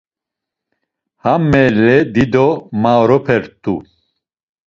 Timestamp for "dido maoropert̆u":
2.13-3.75